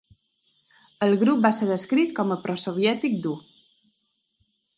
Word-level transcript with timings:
El 1.07 1.13
grup 1.23 1.43
va 1.47 1.51
ser 1.57 1.67
descrit 1.73 2.15
com 2.21 2.33
a 2.33 2.39
pro-soviètic 2.47 3.21
dur. 3.27 3.37